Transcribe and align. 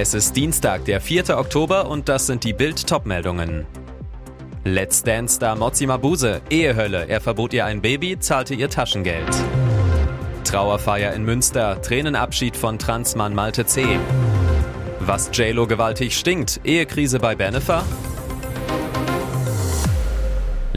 Es 0.00 0.14
ist 0.14 0.36
Dienstag, 0.36 0.84
der 0.84 1.00
4. 1.00 1.36
Oktober 1.36 1.90
und 1.90 2.08
das 2.08 2.28
sind 2.28 2.44
die 2.44 2.52
Bild-Top-Meldungen. 2.52 3.66
Let's 4.62 5.02
Dance-Star 5.02 5.56
Mozzi 5.56 5.88
Mabuse, 5.88 6.40
Ehehölle, 6.50 7.08
er 7.08 7.20
verbot 7.20 7.52
ihr 7.52 7.64
ein 7.64 7.82
Baby, 7.82 8.16
zahlte 8.16 8.54
ihr 8.54 8.70
Taschengeld. 8.70 9.28
Trauerfeier 10.44 11.14
in 11.14 11.24
Münster, 11.24 11.82
Tränenabschied 11.82 12.56
von 12.56 12.78
Transmann 12.78 13.34
Malte 13.34 13.66
C. 13.66 13.84
Was 15.00 15.30
JLo 15.32 15.66
gewaltig 15.66 16.16
stinkt, 16.16 16.60
Ehekrise 16.62 17.18
bei 17.18 17.34
Benefer. 17.34 17.82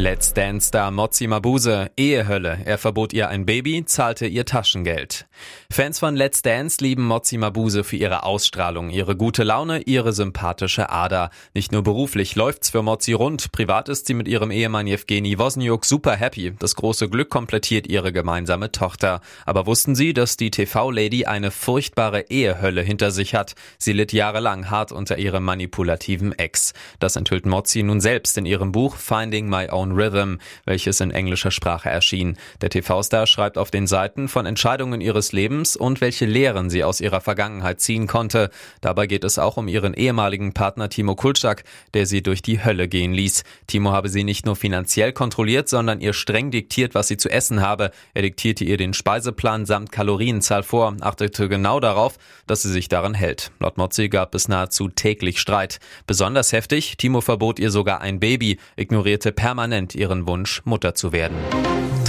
Let's 0.02 0.34
Dance-Star 0.34 0.89
Mozzi 0.89 1.28
Mabuse, 1.28 1.92
Ehehölle. 1.95 2.58
Er 2.66 2.80
verbot 2.80 3.14
ihr 3.14 3.30
ein 3.30 3.45
Baby, 3.45 3.86
zahlte 3.86 4.25
ihr 4.25 4.45
Taschengeld. 4.45 5.28
Fans 5.72 6.00
von 6.00 6.16
Let's 6.16 6.42
Dance 6.42 6.78
lieben 6.81 7.06
Mozzi 7.06 7.38
Mabuse 7.38 7.84
für 7.84 7.98
ihre 7.98 8.23
Ausstrahlung, 8.23 8.90
ihre 8.90 9.16
gute 9.16 9.44
Laune, 9.44 9.81
ihre 9.84 10.12
sympathische 10.12 10.90
Ader. 10.90 11.30
Nicht 11.53 11.72
nur 11.72 11.84
beruflich 11.84 12.36
läuft's 12.36 12.72
für 12.72 12.81
Mozzi 12.81 13.14
rund, 13.14 13.52
privat 13.52 13.90
ist 13.90 14.08
sie 14.08 14.16
mit 14.16 14.28
ihrem 14.28 14.50
Ehemann 14.50 14.88
Jewgeni 14.88 15.38
Wozniuk 15.38 15.86
super 15.86 16.16
happy. 16.16 16.52
Das 16.58 16.75
große 16.75 17.08
Glück 17.08 17.30
komplettiert 17.30 17.86
ihre 17.86 18.12
gemeinsame 18.12 18.72
Tochter. 18.72 19.22
Aber 19.45 19.68
wussten 19.68 19.94
Sie, 19.94 20.16
dass 20.16 20.36
die 20.36 20.50
TV-Lady 20.50 21.25
eine 21.25 21.52
furchtbare 21.52 22.22
Ehehölle 22.31 22.81
hinter 22.81 23.12
sich 23.12 23.36
hat? 23.36 23.53
Sie 23.78 23.94
litt 23.94 24.14
jahrelang 24.14 24.72
hart 24.72 24.92
unter 24.92 25.20
ihrem 25.20 25.44
manipulativen 25.44 26.31
Ex. 26.40 26.73
Das 26.97 27.16
enthüllt 27.18 27.45
Mozzi 27.45 27.84
nun 27.84 28.02
selbst 28.02 28.36
in 28.40 28.47
ihrem 28.47 28.72
Buch 28.72 28.95
Finding 28.95 29.47
My 29.47 29.70
Own 29.70 29.91
Rhythm, 29.95 30.38
welches 30.66 31.00
in 31.00 31.11
englischer 31.11 31.52
Sprache 31.52 31.89
erschien. 31.89 32.38
Der 32.61 32.70
TV-Star 32.70 33.28
schreibt 33.28 33.58
auf 33.58 33.72
den 33.72 33.88
Seiten 33.88 34.28
von 34.28 34.45
Entscheidungen 34.45 35.02
ihres 35.02 35.31
Lebens 35.31 35.75
und 35.75 36.02
welche 36.02 36.25
Lehren 36.25 36.70
sie 36.70 36.84
aus 36.84 37.02
ihrer 37.02 37.22
Vergangenheit 37.22 37.81
ziehen 37.81 38.08
konnte. 38.08 38.50
Dabei 38.81 39.08
geht 39.08 39.23
es 39.23 39.39
auch 39.39 39.58
um 39.58 39.67
ihren 39.67 39.94
ehemaligen 39.94 40.53
Partner 40.53 40.89
Timo 40.89 41.16
Kulczak, 41.16 41.64
der 41.94 42.06
sie 42.06 42.22
durch 42.22 42.42
die 42.42 42.64
Hölle 42.64 42.88
gehen 42.88 43.14
ließ. 43.14 43.44
Timo 43.67 43.92
habe 43.92 44.09
sie 44.09 44.23
nicht 44.23 44.45
nur 44.45 44.56
finanziell 44.56 45.14
kontrolliert, 45.14 45.69
sondern 45.69 46.00
ihr 46.00 46.14
streng 46.14 46.52
diktiert, 46.52 46.95
was 46.95 47.08
sie 47.08 47.17
zu 47.17 47.30
essen 47.30 47.62
habe. 47.62 47.92
Er 48.14 48.22
diktierte 48.22 48.64
ihr 48.64 48.78
den 48.78 48.94
Speiseplan 48.94 49.66
samt 49.66 49.92
Kalorienzahl 49.92 50.64
vor, 50.64 50.95
achtete 51.02 51.50
genau 51.50 51.80
darauf, 51.80 52.17
dass 52.47 52.62
sie 52.62 52.72
sich 52.72 52.88
daran 52.88 53.14
hält. 53.14 53.52
Laut 53.59 53.78
Mozzi 53.78 54.09
gab 54.09 54.36
es 54.36 54.47
nahezu 54.47 54.89
täglich 54.89 55.39
Streit. 55.39 55.80
Besonders 56.08 56.52
heftig, 56.52 56.97
Timo 56.97 57.22
verbot 57.22 57.59
ihr 57.59 57.72
sogar 57.72 58.02
ein 58.02 58.19
Baby, 58.19 58.59
ignorierte 58.75 59.31
permanent 59.31 59.70
ihren 59.95 60.27
Wunsch, 60.27 60.61
Mutter 60.66 60.94
zu 60.94 61.11
werden. 61.11 61.38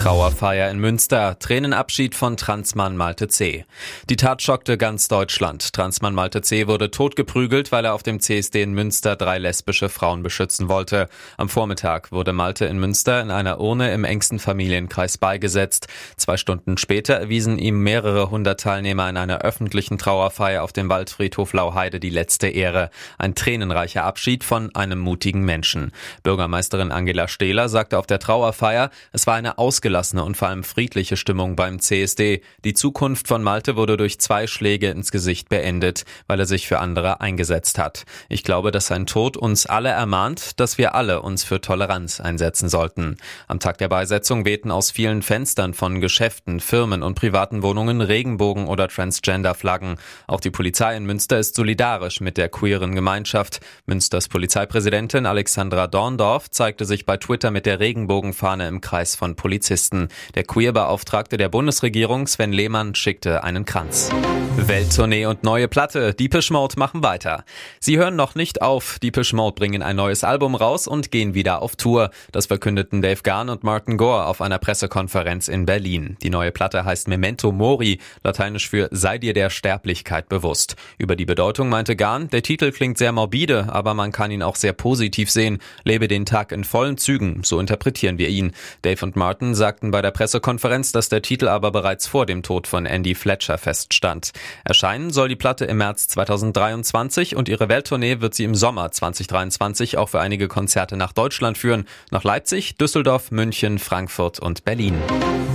Trauerfeier 0.03 0.69
in 0.69 0.81
Münster, 0.81 1.39
Tränenabschied 1.39 2.17
von 2.17 2.37
Transmann 2.37 2.97
Malte 2.97 3.28
C. 3.28 3.65
Die 4.10 4.16
Tat 4.16 4.43
schockte 4.43 4.76
ganz 4.76 5.06
Deutschland. 5.06 5.72
Transmann 5.72 6.16
Malte 6.16 6.43
C. 6.43 6.66
wurde 6.66 6.91
totgeprügelt, 6.91 7.71
weil 7.71 7.84
er 7.84 7.94
auf 7.94 8.03
dem 8.03 8.19
CSD 8.19 8.62
in 8.62 8.72
Münster 8.72 9.15
drei 9.15 9.38
lesbische 9.38 9.88
Frauen 9.88 10.25
beschützen 10.25 10.69
wollte. 10.69 11.09
Am 11.37 11.49
Vormittag 11.49 12.10
wurde 12.10 12.32
Malte 12.32 12.65
in 12.65 12.81
Münster 12.81 13.22
in 13.22 13.31
einer 13.31 13.60
Urne 13.60 13.93
im 13.93 14.03
engsten 14.03 14.41
Familienkreis 14.41 15.19
beigesetzt. 15.19 15.87
Zwei 16.16 16.37
Stunden 16.37 16.78
später 16.78 17.15
erwiesen 17.15 17.56
ihm 17.60 17.84
mehrere 17.84 18.28
hundert 18.28 18.59
Teilnehmer 18.59 19.09
in 19.09 19.16
einer 19.16 19.43
öffentlichen 19.43 19.99
Trauerfeier 19.99 20.65
auf 20.65 20.72
dem 20.72 20.88
Waldfriedhof 20.88 21.53
Lauheide 21.53 22.00
die 22.00 22.10
letzte 22.10 22.49
Ehre. 22.49 22.91
Ein 23.19 23.37
tränenreicher 23.37 24.03
Abschied 24.03 24.43
von 24.43 24.75
einem 24.75 24.99
mutigen 24.99 25.44
Menschen. 25.44 25.93
Bürgermeisterin 26.25 26.91
Angela 26.91 27.28
Stehler 27.28 27.69
sagte 27.69 27.99
auf 27.99 28.09
der 28.09 28.19
Trauerfeier, 28.19 28.91
es 29.12 29.28
war 29.28 29.37
eine 29.37 29.59
ausgelassene 29.59 29.91
ausgelassene 29.92 30.25
und 30.25 30.36
vor 30.36 30.48
allem 30.48 30.64
friedliche 30.64 31.16
Stimmung 31.16 31.54
beim 31.54 31.78
CSD. 31.78 32.41
Die 32.64 32.72
Zukunft 32.72 33.28
von 33.28 33.42
Malte 33.42 33.76
wurde 33.76 33.97
durch 33.98 34.19
zwei 34.19 34.47
Schläge 34.47 34.88
ins 34.88 35.10
Gesicht 35.10 35.50
beendet, 35.50 36.04
weil 36.26 36.41
er 36.41 36.47
sich 36.47 36.66
für 36.66 36.78
andere 36.78 37.20
eingesetzt 37.20 37.78
hat. 37.78 38.04
Ich 38.31 38.42
glaube, 38.42 38.70
dass 38.70 38.86
sein 38.86 39.06
Tod 39.06 39.36
uns 39.36 39.66
alle 39.66 39.91
ermahnt, 39.91 40.58
dass 40.60 40.78
wir 40.78 40.94
alle 40.94 41.20
uns 41.20 41.44
für 41.44 41.60
Toleranz 41.60 42.20
einsetzen 42.20 42.70
sollten. 42.70 43.19
Am 43.48 43.60
Tag 43.60 43.78
der 43.78 43.88
Beisetzung 43.88 44.47
wehten 44.47 44.70
aus 44.70 44.91
vielen 44.91 45.20
Fenstern 45.20 45.75
von 45.75 46.00
Geschäften, 46.00 46.60
Firmen 46.60 47.02
und 47.02 47.14
privaten 47.14 47.62
Wohnungen 47.62 48.00
Regenbogen 48.00 48.66
oder 48.66 48.88
Transgender-Flaggen. 48.88 49.97
Auch 50.26 50.41
die 50.41 50.50
Polizei 50.50 50.97
in 50.97 51.04
Münster 51.04 51.38
ist 51.38 51.54
solidarisch 51.54 52.20
mit 52.20 52.38
der 52.38 52.48
queeren 52.48 52.94
Gemeinschaft. 52.94 53.60
Münsters 53.84 54.28
Polizeipräsidentin 54.28 55.26
Alexandra 55.26 55.86
Dorndorf 55.86 56.50
zeigte 56.50 56.86
sich 56.86 57.04
bei 57.04 57.19
Twitter 57.19 57.50
mit 57.50 57.66
der 57.66 57.78
Regenbogenfahne 57.78 58.66
im 58.69 58.81
Kreis 58.81 59.16
von 59.16 59.36
Polizisten. 59.36 59.81
Polizisten. 59.82 60.09
Der 60.34 60.44
Queerbeauftragte 60.44 61.37
der 61.37 61.48
Bundesregierung 61.48 62.26
Sven 62.26 62.53
Lehmann 62.53 62.94
schickte 62.94 63.43
einen 63.43 63.65
Kranz. 63.65 64.10
Welttournee 64.56 65.26
und 65.26 65.44
neue 65.44 65.66
Platte. 65.66 66.15
Deepish 66.15 66.50
Mode 66.50 66.78
machen 66.78 67.03
weiter. 67.03 67.44
Sie 67.81 67.98
hören 67.98 68.16
noch 68.16 68.34
nicht 68.34 68.62
auf. 68.62 68.98
Deepish 68.98 69.32
Mode 69.32 69.54
bringen 69.54 69.82
ein 69.82 69.97
neues 69.97 70.25
Album 70.25 70.54
raus 70.54 70.87
und 70.87 71.10
gehen 71.10 71.34
wieder 71.34 71.62
auf 71.62 71.75
Tour. 71.75 72.10
Das 72.32 72.47
verkündeten 72.47 73.03
Dave 73.03 73.22
Garn 73.22 73.48
und 73.48 73.65
Martin 73.65 73.97
Gore 73.97 74.26
auf 74.26 74.41
einer 74.41 74.59
Pressekonferenz 74.59 75.48
in 75.48 75.65
Berlin. 75.65 76.16
Die 76.22 76.31
neue 76.31 76.53
Platte 76.53 76.84
heißt 76.84 77.09
Memento 77.09 77.50
Mori, 77.50 77.99
lateinisch 78.22 78.69
für 78.69 78.88
Sei 78.93 79.19
dir 79.19 79.32
der 79.32 79.50
Sterblichkeit 79.50 80.28
bewusst. 80.28 80.76
Über 80.99 81.16
die 81.16 81.25
Bedeutung 81.25 81.69
meinte 81.69 81.97
Garn, 81.97 82.28
der 82.28 82.43
Titel 82.43 82.72
klingt 82.72 82.99
sehr 82.99 83.12
morbide, 83.12 83.72
aber 83.72 83.94
man 83.94 84.12
kann 84.12 84.31
ihn 84.31 84.43
auch 84.43 84.56
sehr 84.56 84.75
positiv 84.75 85.31
sehen. 85.31 85.59
Lebe 85.84 86.09
den 86.09 86.26
Tag 86.26 86.53
in 86.53 86.64
vollen 86.64 86.99
Zügen, 86.99 87.43
so 87.43 87.59
interpretieren 87.59 88.19
wir 88.19 88.28
ihn. 88.28 88.53
Dave 88.82 89.04
und 89.04 89.16
Martin 89.16 89.54
sagen, 89.54 89.72
sagten 89.72 89.91
bei 89.91 90.03
der 90.03 90.10
Pressekonferenz, 90.10 90.93
dass 90.93 91.09
der 91.09 91.22
Titel 91.22 91.49
aber 91.49 91.71
bereits 91.71 92.06
vor 92.06 92.27
dem 92.27 92.43
Tod 92.43 92.66
von 92.66 92.84
Andy 92.84 93.15
Fletcher 93.15 93.56
feststand. 93.56 94.33
Erscheinen 94.65 95.09
soll 95.09 95.31
die 95.31 95.37
Platte 95.37 95.65
im 95.65 95.78
März 95.78 96.09
2023 96.09 97.37
und 97.37 97.49
ihre 97.49 97.71
Welttournee 97.71 98.21
wird 98.21 98.34
sie 98.34 98.44
im 98.44 98.55
Sommer 98.55 98.91
2023 98.91 99.97
auch 99.97 100.11
für 100.11 100.21
einige 100.21 100.47
Konzerte 100.47 100.99
nach 100.99 101.15
Deutschland 101.15 101.56
führen, 101.56 101.87
nach 102.11 102.22
Leipzig, 102.22 102.77
Düsseldorf, 102.77 103.31
München, 103.31 103.78
Frankfurt 103.78 104.41
und 104.41 104.66
Berlin. 104.66 105.00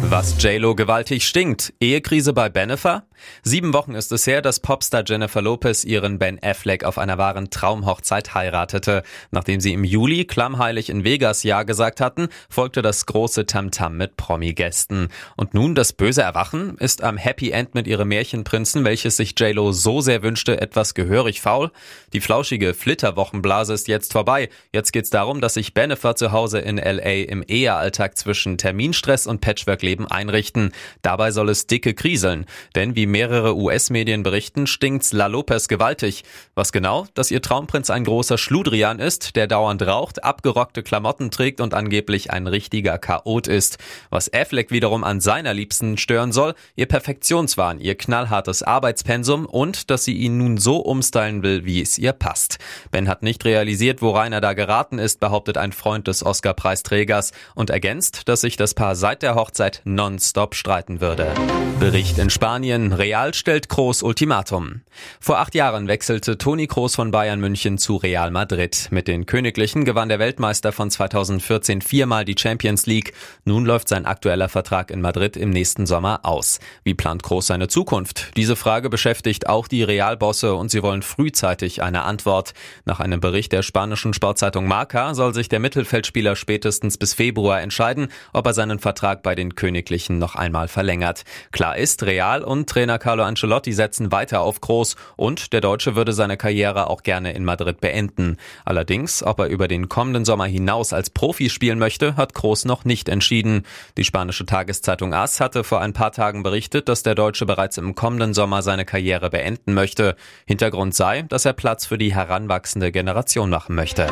Was 0.02 0.42
JLo 0.42 0.74
gewaltig 0.74 1.28
stinkt. 1.28 1.74
Ehekrise 1.82 2.32
bei 2.32 2.50
Benefer? 2.50 3.04
Sieben 3.44 3.74
Wochen 3.74 3.94
ist 3.94 4.12
es 4.12 4.26
her, 4.26 4.42
dass 4.42 4.62
Popstar 4.62 5.04
Jennifer 5.06 5.42
Lopez 5.42 5.84
ihren 5.84 6.18
Ben 6.18 6.40
Affleck 6.42 6.86
auf 6.86 6.98
einer 6.98 7.18
wahren 7.18 7.50
Traumhochzeit 7.50 8.34
heiratete. 8.34 9.04
Nachdem 9.32 9.60
sie 9.60 9.74
im 9.74 9.84
Juli 9.84 10.26
klammheilig 10.26 10.90
in 10.90 11.04
Vegas 11.04 11.44
Ja 11.44 11.64
gesagt 11.64 12.00
hatten, 12.00 12.30
folgte 12.50 12.82
das 12.82 13.06
große 13.06 13.48
Tamtam 13.48 13.98
mit 13.98 14.07
Promi-Gästen. 14.16 15.10
Und 15.36 15.54
nun 15.54 15.76
das 15.76 15.92
böse 15.92 16.22
Erwachen? 16.22 16.78
Ist 16.78 17.04
am 17.04 17.18
Happy 17.18 17.52
End 17.52 17.76
mit 17.76 17.88
ihrem 17.88 18.08
Märchenprinzen, 18.08 18.86
welches 18.86 19.18
sich 19.18 19.34
JLo 19.38 19.72
so 19.72 20.00
sehr 20.00 20.24
wünschte, 20.24 20.62
etwas 20.62 20.94
gehörig 20.94 21.42
faul? 21.42 21.72
Die 22.14 22.22
flauschige 22.22 22.74
Flitterwochenblase 22.74 23.74
ist 23.74 23.88
jetzt 23.88 24.14
vorbei. 24.14 24.50
Jetzt 24.72 24.94
geht's 24.94 25.10
darum, 25.10 25.42
dass 25.42 25.56
sich 25.56 25.74
Bennifer 25.74 26.16
zu 26.16 26.32
Hause 26.32 26.60
in 26.60 26.78
L.A. 26.78 27.30
im 27.30 27.44
Ehealltag 27.44 28.18
zwischen 28.18 28.58
Terminstress 28.58 29.28
und 29.28 29.42
Patchwork-Leben 29.42 30.08
einrichten. 30.08 30.72
Dabei 31.02 31.32
soll 31.32 31.50
es 31.50 31.68
dicke 31.68 31.94
kriseln. 31.94 32.46
Denn 32.76 32.96
wie 32.96 33.06
mehrere 33.06 33.56
US-Medien 33.56 34.24
berichten, 34.24 34.68
stinkt's 34.68 35.14
La 35.14 35.28
Lopez 35.28 35.68
gewaltig. 35.68 36.24
Was 36.56 36.72
genau? 36.72 37.08
Dass 37.14 37.32
ihr 37.32 37.42
Traumprinz 37.42 37.90
ein 37.90 38.04
großer 38.04 38.38
Schludrian 38.38 39.00
ist, 39.00 39.36
der 39.36 39.48
dauernd 39.48 39.82
raucht, 39.82 40.24
abgerockte 40.24 40.84
Klamotten 40.84 41.32
trägt 41.32 41.62
und 41.62 41.74
angeblich 41.74 42.32
ein 42.32 42.48
richtiger 42.48 42.98
Chaot 42.98 43.48
ist. 43.48 43.78
Was 44.10 44.32
Affleck 44.34 44.72
wiederum 44.72 45.04
an 45.04 45.20
seiner 45.20 45.54
Liebsten 45.54 45.98
stören 45.98 46.32
soll, 46.32 46.54
ihr 46.76 46.86
Perfektionswahn, 46.86 47.80
ihr 47.80 47.96
knallhartes 47.96 48.64
Arbeitspensum 48.64 49.46
und 49.46 49.90
dass 49.90 50.06
sie 50.06 50.14
ihn 50.14 50.38
nun 50.38 50.58
so 50.58 50.78
umstylen 50.78 51.44
will, 51.44 51.66
wie 51.66 51.82
es 51.82 51.98
ihr 51.98 52.14
passt. 52.14 52.58
Ben 52.92 53.08
hat 53.08 53.24
nicht 53.24 53.46
realisiert, 53.46 54.02
wo 54.02 54.12
Rainer 54.12 54.42
da 54.42 54.54
geraten 54.54 55.00
ist, 55.00 55.20
behauptet 55.20 55.58
ein 55.58 55.72
Freund 55.72 56.08
des 56.08 56.26
Oscar-Preisträgers 56.26 57.32
und 57.56 57.70
ergänzt, 57.70 58.28
dass 58.28 58.42
sich 58.42 58.58
das 58.58 58.74
Paar 58.74 58.96
seit 58.96 59.22
der 59.22 59.36
Hochzeit 59.36 59.82
nonstop 59.86 60.56
streiten 60.56 61.02
würde. 61.02 61.34
Bericht 61.80 62.18
in 62.18 62.32
Spanien. 62.32 62.92
Real 62.92 63.34
stellt 63.36 63.70
Kroos 63.70 64.02
Ultimatum. 64.02 64.82
Vor 65.20 65.38
acht 65.38 65.54
Jahren 65.54 65.88
wechselte 65.88 66.38
Toni 66.40 66.66
Kroos 66.66 66.96
von 66.96 67.12
Bayern 67.12 67.40
München 67.40 67.78
zu 67.78 67.98
Real 67.98 68.32
Madrid. 68.32 68.88
Mit 68.90 69.08
den 69.08 69.28
Königlichen 69.28 69.86
gewann 69.86 70.10
der 70.10 70.18
Weltmeister 70.18 70.72
von 70.72 70.90
2014 70.90 71.82
viermal 71.82 72.26
die 72.26 72.36
Champions 72.38 72.88
League. 72.88 73.14
Nun 73.46 73.64
läuft 73.64 73.77
sein 73.86 74.06
aktueller 74.06 74.48
Vertrag 74.48 74.92
in 74.92 75.02
Madrid 75.02 75.36
im 75.36 75.50
nächsten 75.50 75.86
Sommer 75.86 76.22
aus. 76.24 76.60
Wie 76.86 76.94
plant 76.94 77.22
Kroos 77.22 77.48
seine 77.48 77.68
Zukunft? 77.68 78.32
Diese 78.38 78.56
Frage 78.56 78.90
beschäftigt 78.90 79.50
auch 79.50 79.68
die 79.68 79.84
Realbosse 79.84 80.56
und 80.56 80.72
sie 80.72 80.84
wollen 80.84 81.02
frühzeitig 81.02 81.84
eine 81.84 82.04
Antwort. 82.04 82.54
Nach 82.86 83.02
einem 83.02 83.20
Bericht 83.20 83.52
der 83.52 83.64
spanischen 83.64 84.14
Sportzeitung 84.14 84.68
Marca 84.68 85.14
soll 85.14 85.34
sich 85.34 85.50
der 85.50 85.60
Mittelfeldspieler 85.60 86.38
spätestens 86.38 86.98
bis 86.98 87.14
Februar 87.14 87.60
entscheiden, 87.60 88.08
ob 88.32 88.46
er 88.46 88.54
seinen 88.54 88.80
Vertrag 88.80 89.24
bei 89.24 89.36
den 89.36 89.56
Königlichen 89.56 90.18
noch 90.20 90.36
einmal 90.36 90.70
verlängert. 90.70 91.24
Klar 91.52 91.78
ist, 91.78 92.04
Real 92.04 92.44
und 92.44 92.70
Trainer 92.70 93.00
Carlo 93.00 93.24
Ancelotti 93.24 93.74
setzen 93.74 94.12
weiter 94.12 94.42
auf 94.42 94.62
Groß 94.62 94.96
und 95.18 95.52
der 95.52 95.60
Deutsche 95.60 95.96
würde 95.96 96.14
seine 96.14 96.38
Karriere 96.38 96.90
auch 96.90 97.04
gerne 97.04 97.34
in 97.34 97.44
Madrid 97.44 97.82
beenden. 97.82 98.38
Allerdings, 98.64 99.24
ob 99.24 99.40
er 99.40 99.48
über 99.48 99.68
den 99.68 99.90
kommenden 99.90 100.24
Sommer 100.24 100.46
hinaus 100.46 100.94
als 100.94 101.10
Profi 101.10 101.50
spielen 101.50 101.80
möchte, 101.80 102.16
hat 102.16 102.34
Groß 102.34 102.66
noch 102.66 102.86
nicht 102.86 103.10
entschieden. 103.10 103.64
Die 103.98 104.04
spanische 104.04 104.46
Tageszeitung 104.46 105.14
AS 105.14 105.40
hatte 105.40 105.64
vor 105.64 105.82
ein 105.82 105.94
paar 105.94 106.12
Tagen 106.12 106.44
berichtet, 106.44 106.90
dass 106.90 107.04
der 107.04 107.16
Deutsche 107.16 107.46
bereits 107.46 107.78
im 107.78 107.96
kommenden 107.96 108.34
Sommer 108.34 108.62
seine 108.62 108.86
Karriere 108.86 109.30
beenden 109.30 109.74
möchte. 109.74 110.16
Hintergrund 110.46 110.96
sei, 110.96 111.24
dass 111.24 111.46
er 111.46 111.54
Platz 111.54 111.86
für 111.86 111.98
die 111.98 112.14
heranwachsende 112.14 112.92
Generation 112.92 113.50
machen 113.50 113.76
möchte. 113.76 114.08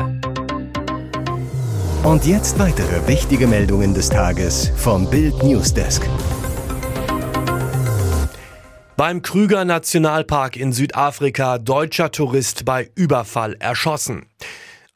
Und 2.02 2.24
jetzt 2.24 2.58
weitere 2.58 3.08
wichtige 3.08 3.48
Meldungen 3.48 3.92
des 3.92 4.08
Tages 4.08 4.70
vom 4.76 5.10
Bild 5.10 5.42
Newsdesk. 5.42 6.08
Beim 8.96 9.20
Krüger 9.20 9.64
Nationalpark 9.64 10.56
in 10.56 10.72
Südafrika 10.72 11.58
deutscher 11.58 12.10
Tourist 12.10 12.64
bei 12.64 12.90
Überfall 12.94 13.54
erschossen. 13.58 14.26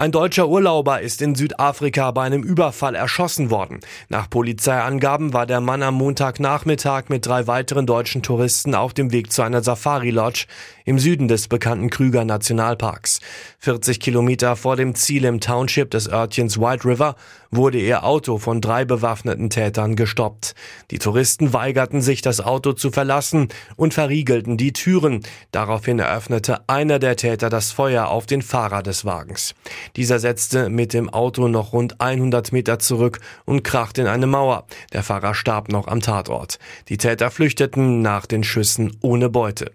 Ein 0.00 0.12
deutscher 0.12 0.49
Urlauber 0.49 1.02
ist 1.02 1.20
in 1.20 1.35
Südafrika 1.35 2.11
bei 2.12 2.23
einem 2.23 2.43
Überfall 2.43 2.94
erschossen 2.94 3.50
worden. 3.50 3.81
Nach 4.08 4.31
Polizeiangaben 4.31 5.35
war 5.35 5.44
der 5.44 5.61
Mann 5.61 5.82
am 5.82 5.97
Montagnachmittag 5.97 7.11
mit 7.11 7.26
drei 7.26 7.47
weiteren 7.47 7.85
deutschen 7.85 8.23
Touristen 8.23 8.75
auf 8.75 8.94
dem 8.94 9.12
Weg 9.12 9.31
zu 9.31 9.43
einer 9.43 9.62
Safari-Lodge 9.62 10.47
im 10.87 10.99
Süden 10.99 11.29
des 11.29 11.49
bekannten 11.49 11.91
Krüger 11.91 12.25
Nationalparks. 12.25 13.20
40 13.58 14.00
Kilometer 14.00 14.56
vor 14.56 14.76
dem 14.76 14.94
Ziel 14.94 15.26
im 15.26 15.38
Township 15.38 15.91
des 15.91 16.08
Örtchens 16.08 16.58
White 16.58 16.87
River 16.87 17.14
wurde 17.50 17.79
ihr 17.79 18.05
Auto 18.05 18.38
von 18.38 18.62
drei 18.62 18.87
bewaffneten 18.87 19.50
Tätern 19.50 19.96
gestoppt. 19.96 20.55
Die 20.91 20.99
Touristen 20.99 21.53
weigerten 21.53 22.00
sich, 22.00 22.23
das 22.23 22.41
Auto 22.41 22.73
zu 22.73 22.91
verlassen 22.91 23.49
und 23.76 23.93
verriegelten 23.93 24.56
die 24.56 24.73
Türen. 24.73 25.20
Daraufhin 25.53 25.99
eröffnete 25.99 26.69
einer 26.69 26.99
der 26.99 27.17
Täter 27.17 27.50
das 27.50 27.70
Feuer 27.70 28.08
auf 28.08 28.25
den 28.25 28.41
Fahrer 28.41 28.82
des 28.82 29.05
Wagens. 29.05 29.55
Dieser 29.96 30.19
setzte 30.19 30.69
mit 30.69 30.92
dem 30.92 31.10
Auto 31.10 31.48
noch 31.48 31.72
rund 31.72 32.00
100 32.00 32.52
Meter 32.52 32.78
zurück 32.78 33.20
und 33.44 33.64
krachte 33.64 34.02
in 34.02 34.06
eine 34.06 34.26
Mauer. 34.26 34.66
Der 34.92 35.02
Fahrer 35.02 35.34
starb 35.34 35.70
noch 35.70 35.88
am 35.88 36.00
Tatort. 36.00 36.58
Die 36.88 36.96
Täter 36.96 37.31
flüchteten 37.31 38.02
nach 38.02 38.26
den 38.26 38.44
Schüssen 38.44 38.96
ohne 39.00 39.28
Beute. 39.28 39.72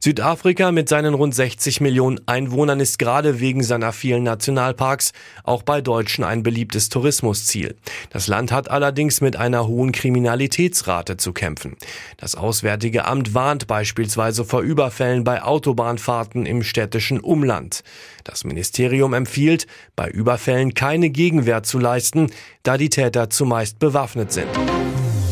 Südafrika 0.00 0.72
mit 0.72 0.88
seinen 0.88 1.14
rund 1.14 1.34
60 1.34 1.80
Millionen 1.80 2.20
Einwohnern 2.26 2.80
ist 2.80 2.98
gerade 2.98 3.40
wegen 3.40 3.62
seiner 3.62 3.92
vielen 3.92 4.22
Nationalparks 4.22 5.12
auch 5.44 5.62
bei 5.62 5.80
Deutschen 5.80 6.24
ein 6.24 6.42
beliebtes 6.42 6.88
Tourismusziel. 6.88 7.76
Das 8.10 8.26
Land 8.26 8.52
hat 8.52 8.70
allerdings 8.70 9.20
mit 9.20 9.36
einer 9.36 9.66
hohen 9.66 9.92
Kriminalitätsrate 9.92 11.16
zu 11.16 11.32
kämpfen. 11.32 11.76
Das 12.16 12.34
Auswärtige 12.34 13.04
Amt 13.04 13.34
warnt 13.34 13.66
beispielsweise 13.66 14.44
vor 14.44 14.62
Überfällen 14.62 15.24
bei 15.24 15.42
Autobahnfahrten 15.42 16.46
im 16.46 16.62
städtischen 16.62 17.20
Umland. 17.20 17.82
Das 18.24 18.44
Ministerium 18.44 19.14
empfiehlt, 19.14 19.57
bei 19.96 20.08
Überfällen 20.08 20.74
keine 20.74 21.10
Gegenwehr 21.10 21.62
zu 21.62 21.78
leisten, 21.78 22.30
da 22.62 22.76
die 22.76 22.90
Täter 22.90 23.30
zumeist 23.30 23.78
bewaffnet 23.78 24.32
sind. 24.32 24.48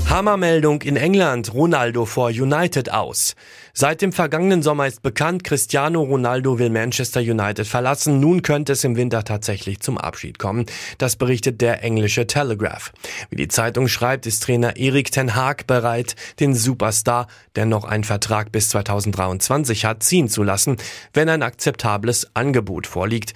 Hammermeldung 0.08 0.82
in 0.82 0.96
England, 0.96 1.52
Ronaldo 1.52 2.06
vor 2.06 2.28
United 2.28 2.92
aus. 2.92 3.34
Seit 3.74 4.02
dem 4.02 4.12
vergangenen 4.12 4.62
Sommer 4.62 4.86
ist 4.86 5.02
bekannt, 5.02 5.42
Cristiano 5.42 6.00
Ronaldo 6.00 6.60
will 6.60 6.70
Manchester 6.70 7.20
United 7.20 7.66
verlassen. 7.66 8.20
Nun 8.20 8.42
könnte 8.42 8.72
es 8.72 8.84
im 8.84 8.96
Winter 8.96 9.24
tatsächlich 9.24 9.80
zum 9.80 9.98
Abschied 9.98 10.38
kommen. 10.38 10.66
Das 10.98 11.16
berichtet 11.16 11.60
der 11.60 11.82
englische 11.82 12.26
Telegraph. 12.28 12.92
Wie 13.30 13.36
die 13.36 13.48
Zeitung 13.48 13.88
schreibt, 13.88 14.26
ist 14.26 14.44
Trainer 14.44 14.76
Erik 14.76 15.10
Ten 15.10 15.34
Haag 15.34 15.66
bereit, 15.66 16.14
den 16.38 16.54
Superstar, 16.54 17.26
der 17.56 17.66
noch 17.66 17.84
einen 17.84 18.04
Vertrag 18.04 18.52
bis 18.52 18.68
2023 18.70 19.84
hat, 19.84 20.04
ziehen 20.04 20.28
zu 20.28 20.44
lassen, 20.44 20.76
wenn 21.12 21.28
ein 21.28 21.42
akzeptables 21.42 22.28
Angebot 22.32 22.86
vorliegt. 22.86 23.34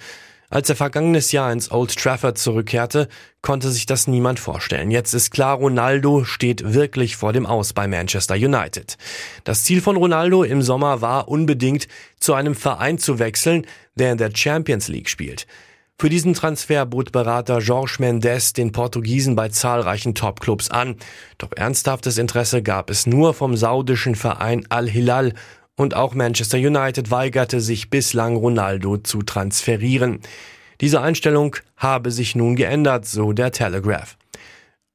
Als 0.51 0.67
er 0.67 0.75
vergangenes 0.75 1.31
Jahr 1.31 1.53
ins 1.53 1.71
Old 1.71 1.95
Trafford 1.95 2.37
zurückkehrte, 2.37 3.07
konnte 3.41 3.71
sich 3.71 3.85
das 3.85 4.07
niemand 4.07 4.37
vorstellen. 4.37 4.91
Jetzt 4.91 5.13
ist 5.13 5.31
klar, 5.31 5.55
Ronaldo 5.55 6.25
steht 6.25 6.73
wirklich 6.73 7.15
vor 7.15 7.31
dem 7.31 7.45
Aus 7.45 7.71
bei 7.71 7.87
Manchester 7.87 8.35
United. 8.35 8.97
Das 9.45 9.63
Ziel 9.63 9.79
von 9.79 9.95
Ronaldo 9.95 10.43
im 10.43 10.61
Sommer 10.61 10.99
war 10.99 11.29
unbedingt, 11.29 11.87
zu 12.19 12.33
einem 12.33 12.53
Verein 12.53 12.97
zu 12.97 13.17
wechseln, 13.17 13.65
der 13.95 14.11
in 14.11 14.17
der 14.17 14.35
Champions 14.35 14.89
League 14.89 15.07
spielt. 15.07 15.47
Für 15.97 16.09
diesen 16.09 16.33
Transfer 16.33 16.85
bot 16.85 17.13
Berater 17.13 17.59
Jorge 17.59 17.97
Mendes 17.99 18.51
den 18.51 18.73
Portugiesen 18.73 19.37
bei 19.37 19.47
zahlreichen 19.47 20.15
Topclubs 20.15 20.69
an. 20.69 20.97
Doch 21.37 21.51
ernsthaftes 21.55 22.17
Interesse 22.17 22.61
gab 22.61 22.89
es 22.89 23.05
nur 23.05 23.33
vom 23.33 23.55
saudischen 23.55 24.15
Verein 24.15 24.65
Al-Hilal 24.67 25.33
und 25.77 25.95
auch 25.95 26.13
Manchester 26.13 26.57
United 26.57 27.11
weigerte 27.11 27.61
sich 27.61 27.89
bislang 27.89 28.35
Ronaldo 28.35 28.97
zu 28.97 29.21
transferieren. 29.21 30.19
Diese 30.79 31.01
Einstellung 31.01 31.55
habe 31.77 32.11
sich 32.11 32.35
nun 32.35 32.55
geändert, 32.55 33.05
so 33.05 33.33
der 33.33 33.51
Telegraph. 33.51 34.17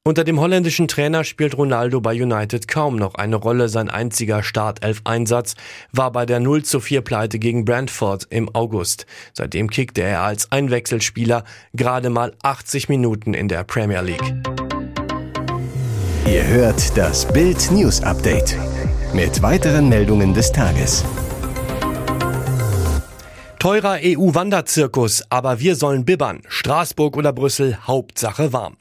Unter 0.06 0.23
dem 0.23 0.38
holländischen 0.38 0.87
Trainer 0.87 1.25
spielt 1.25 1.58
Ronaldo 1.58 2.00
bei 2.00 2.12
United 2.12 2.69
kaum 2.69 2.94
noch 2.94 3.17
eine 3.17 3.34
Rolle. 3.34 3.69
Sein 3.69 3.90
einziger 3.90 4.44
Startelf-Einsatz 4.44 5.56
war 5.90 6.12
bei 6.12 6.25
der 6.26 6.38
0 6.38 6.62
zu 6.62 6.78
4 6.78 7.00
Pleite 7.00 7.40
gegen 7.40 7.64
Brentford 7.64 8.28
im 8.31 8.49
August. 8.55 9.06
Seitdem 9.32 9.69
kickte 9.69 10.02
er 10.02 10.23
als 10.23 10.52
Einwechselspieler 10.52 11.43
gerade 11.73 12.11
mal 12.11 12.34
80 12.44 12.88
Minuten 12.88 13.34
in 13.34 13.49
der 13.49 13.64
Premier 13.64 14.00
League. 14.00 14.32
Ihr 16.25 16.46
hört 16.46 16.96
das 16.96 17.26
Bild 17.26 17.73
News 17.73 18.00
Update 18.00 18.56
mit 19.17 19.41
weiteren 19.41 19.89
Meldungen 19.89 20.35
des 20.35 20.53
Tages. 20.53 21.03
Teurer 23.59 23.99
EU-Wanderzirkus, 24.03 25.23
aber 25.31 25.59
wir 25.59 25.75
sollen 25.75 26.05
bibbern. 26.05 26.43
Straßburg 26.49 27.17
oder 27.17 27.33
Brüssel, 27.33 27.79
Hauptsache 27.87 28.52
warm. 28.52 28.76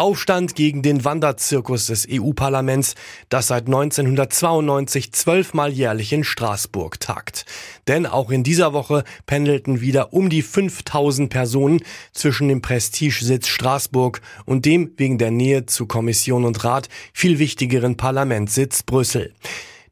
Aufstand 0.00 0.54
gegen 0.54 0.80
den 0.80 1.04
Wanderzirkus 1.04 1.88
des 1.88 2.08
EU-Parlaments, 2.10 2.94
das 3.28 3.48
seit 3.48 3.66
1992 3.66 5.12
zwölfmal 5.12 5.70
jährlich 5.70 6.14
in 6.14 6.24
Straßburg 6.24 6.98
tagt. 6.98 7.44
Denn 7.86 8.06
auch 8.06 8.30
in 8.30 8.42
dieser 8.42 8.72
Woche 8.72 9.04
pendelten 9.26 9.82
wieder 9.82 10.14
um 10.14 10.30
die 10.30 10.40
5000 10.40 11.28
Personen 11.28 11.82
zwischen 12.12 12.48
dem 12.48 12.62
Prestigesitz 12.62 13.46
Straßburg 13.48 14.22
und 14.46 14.64
dem 14.64 14.90
wegen 14.96 15.18
der 15.18 15.32
Nähe 15.32 15.66
zu 15.66 15.84
Kommission 15.84 16.46
und 16.46 16.64
Rat 16.64 16.88
viel 17.12 17.38
wichtigeren 17.38 17.98
Parlamentssitz 17.98 18.82
Brüssel. 18.82 19.34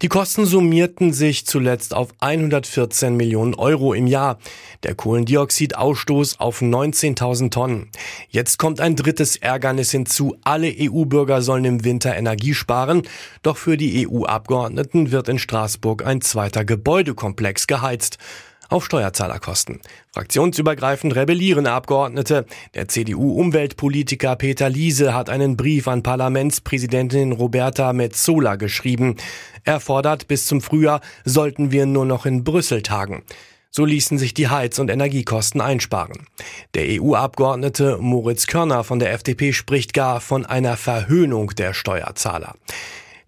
Die 0.00 0.06
Kosten 0.06 0.46
summierten 0.46 1.12
sich 1.12 1.44
zuletzt 1.44 1.92
auf 1.92 2.10
114 2.20 3.16
Millionen 3.16 3.54
Euro 3.54 3.94
im 3.94 4.06
Jahr. 4.06 4.38
Der 4.84 4.94
Kohlendioxidausstoß 4.94 6.38
auf 6.38 6.62
19.000 6.62 7.50
Tonnen. 7.50 7.90
Jetzt 8.28 8.60
kommt 8.60 8.80
ein 8.80 8.94
drittes 8.94 9.34
Ärgernis 9.34 9.90
hinzu. 9.90 10.36
Alle 10.44 10.72
EU-Bürger 10.72 11.42
sollen 11.42 11.64
im 11.64 11.82
Winter 11.82 12.16
Energie 12.16 12.54
sparen. 12.54 13.02
Doch 13.42 13.56
für 13.56 13.76
die 13.76 14.06
EU-Abgeordneten 14.08 15.10
wird 15.10 15.28
in 15.28 15.40
Straßburg 15.40 16.06
ein 16.06 16.20
zweiter 16.20 16.64
Gebäudekomplex 16.64 17.66
geheizt 17.66 18.18
auf 18.68 18.84
Steuerzahlerkosten. 18.84 19.80
Fraktionsübergreifend 20.12 21.14
rebellieren 21.14 21.66
Abgeordnete. 21.66 22.46
Der 22.74 22.88
CDU-Umweltpolitiker 22.88 24.36
Peter 24.36 24.68
Liese 24.68 25.14
hat 25.14 25.30
einen 25.30 25.56
Brief 25.56 25.88
an 25.88 26.02
Parlamentspräsidentin 26.02 27.32
Roberta 27.32 27.92
Metzola 27.92 28.56
geschrieben. 28.56 29.16
Er 29.64 29.80
fordert, 29.80 30.28
bis 30.28 30.46
zum 30.46 30.60
Frühjahr 30.60 31.00
sollten 31.24 31.72
wir 31.72 31.86
nur 31.86 32.04
noch 32.04 32.26
in 32.26 32.44
Brüssel 32.44 32.82
tagen. 32.82 33.22
So 33.70 33.84
ließen 33.84 34.18
sich 34.18 34.34
die 34.34 34.48
Heiz- 34.48 34.78
und 34.78 34.90
Energiekosten 34.90 35.60
einsparen. 35.60 36.26
Der 36.74 37.00
EU-Abgeordnete 37.00 37.98
Moritz 38.00 38.46
Körner 38.46 38.82
von 38.82 38.98
der 38.98 39.12
FDP 39.12 39.52
spricht 39.52 39.92
gar 39.92 40.20
von 40.20 40.46
einer 40.46 40.76
Verhöhnung 40.76 41.50
der 41.50 41.74
Steuerzahler. 41.74 42.54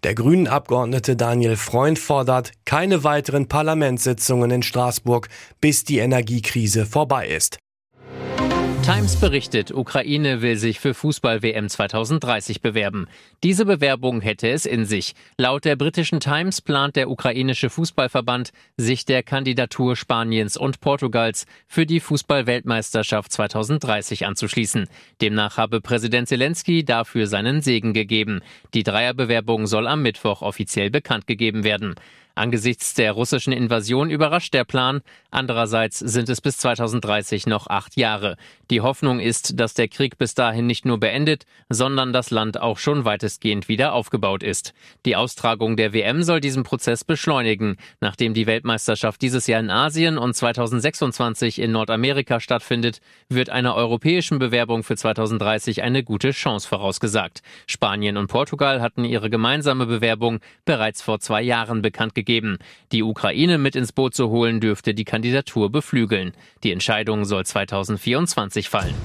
Der 0.03 0.15
grünen 0.15 0.47
Abgeordnete 0.47 1.15
Daniel 1.15 1.55
Freund 1.55 1.99
fordert 1.99 2.53
keine 2.65 3.03
weiteren 3.03 3.47
Parlamentssitzungen 3.47 4.49
in 4.49 4.63
Straßburg, 4.63 5.29
bis 5.59 5.83
die 5.83 5.99
Energiekrise 5.99 6.87
vorbei 6.87 7.27
ist. 7.27 7.59
Times 8.83 9.15
berichtet, 9.15 9.71
Ukraine 9.71 10.41
will 10.41 10.57
sich 10.57 10.79
für 10.79 10.95
Fußball-WM 10.95 11.69
2030 11.69 12.61
bewerben. 12.61 13.07
Diese 13.43 13.65
Bewerbung 13.65 14.21
hätte 14.21 14.49
es 14.49 14.65
in 14.65 14.85
sich. 14.85 15.13
Laut 15.37 15.65
der 15.65 15.75
britischen 15.75 16.19
Times 16.19 16.61
plant 16.61 16.95
der 16.95 17.09
ukrainische 17.11 17.69
Fußballverband, 17.69 18.51
sich 18.77 19.05
der 19.05 19.21
Kandidatur 19.21 19.95
Spaniens 19.95 20.57
und 20.57 20.81
Portugals 20.81 21.45
für 21.67 21.85
die 21.85 21.99
Fußball-Weltmeisterschaft 21.99 23.31
2030 23.31 24.25
anzuschließen. 24.25 24.87
Demnach 25.21 25.57
habe 25.57 25.79
Präsident 25.79 26.27
Zelensky 26.27 26.83
dafür 26.83 27.27
seinen 27.27 27.61
Segen 27.61 27.93
gegeben. 27.93 28.41
Die 28.73 28.83
Dreierbewerbung 28.83 29.67
soll 29.67 29.87
am 29.87 30.01
Mittwoch 30.01 30.41
offiziell 30.41 30.89
bekannt 30.89 31.27
gegeben 31.27 31.63
werden. 31.63 31.93
Angesichts 32.35 32.93
der 32.93 33.11
russischen 33.11 33.53
Invasion 33.53 34.09
überrascht 34.09 34.53
der 34.53 34.63
Plan. 34.63 35.01
Andererseits 35.29 35.99
sind 35.99 36.29
es 36.29 36.41
bis 36.41 36.57
2030 36.57 37.45
noch 37.45 37.67
acht 37.67 37.97
Jahre. 37.97 38.37
Die 38.69 38.81
Hoffnung 38.81 39.19
ist, 39.19 39.59
dass 39.59 39.73
der 39.73 39.87
Krieg 39.87 40.17
bis 40.17 40.33
dahin 40.33 40.65
nicht 40.65 40.85
nur 40.85 40.99
beendet, 40.99 41.45
sondern 41.69 42.13
das 42.13 42.31
Land 42.31 42.59
auch 42.59 42.77
schon 42.77 43.05
weitestgehend 43.05 43.67
wieder 43.67 43.93
aufgebaut 43.93 44.43
ist. 44.43 44.73
Die 45.05 45.15
Austragung 45.15 45.77
der 45.77 45.93
WM 45.93 46.23
soll 46.23 46.41
diesen 46.41 46.63
Prozess 46.63 47.03
beschleunigen. 47.03 47.77
Nachdem 47.99 48.33
die 48.33 48.47
Weltmeisterschaft 48.47 49.21
dieses 49.21 49.47
Jahr 49.47 49.59
in 49.59 49.69
Asien 49.69 50.17
und 50.17 50.33
2026 50.33 51.59
in 51.59 51.71
Nordamerika 51.71 52.39
stattfindet, 52.39 53.01
wird 53.29 53.49
einer 53.49 53.75
europäischen 53.75 54.39
Bewerbung 54.39 54.83
für 54.83 54.95
2030 54.95 55.83
eine 55.83 56.03
gute 56.03 56.31
Chance 56.31 56.67
vorausgesagt. 56.67 57.41
Spanien 57.67 58.17
und 58.17 58.27
Portugal 58.27 58.81
hatten 58.81 59.05
ihre 59.05 59.29
gemeinsame 59.29 59.85
Bewerbung 59.85 60.39
bereits 60.65 61.01
vor 61.01 61.19
zwei 61.19 61.41
Jahren 61.41 61.81
bekannt 61.81 62.15
gegeben. 62.15 62.30
Die 62.91 63.03
Ukraine 63.03 63.57
mit 63.57 63.75
ins 63.75 63.91
Boot 63.91 64.13
zu 64.13 64.29
holen, 64.29 64.59
dürfte 64.59 64.93
die 64.93 65.05
Kandidatur 65.05 65.71
beflügeln. 65.71 66.33
Die 66.63 66.71
Entscheidung 66.71 67.25
soll 67.25 67.45
2024 67.45 68.69
fallen. 68.69 68.95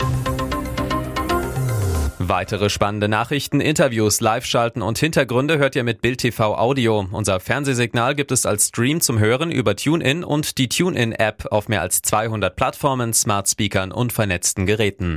Weitere 2.28 2.70
spannende 2.70 3.08
Nachrichten, 3.08 3.60
Interviews, 3.60 4.20
Live-Schalten 4.20 4.82
und 4.82 4.98
Hintergründe 4.98 5.58
hört 5.58 5.76
ihr 5.76 5.84
mit 5.84 6.02
Bild 6.02 6.18
TV 6.18 6.58
Audio. 6.58 7.06
Unser 7.12 7.38
Fernsehsignal 7.38 8.16
gibt 8.16 8.32
es 8.32 8.46
als 8.46 8.68
Stream 8.68 9.00
zum 9.00 9.20
Hören 9.20 9.52
über 9.52 9.76
TuneIn 9.76 10.24
und 10.24 10.58
die 10.58 10.68
TuneIn-App 10.68 11.46
auf 11.52 11.68
mehr 11.68 11.82
als 11.82 12.02
200 12.02 12.56
Plattformen, 12.56 13.12
Smart 13.12 13.48
Speakern 13.48 13.92
und 13.92 14.12
vernetzten 14.12 14.66
Geräten. 14.66 15.14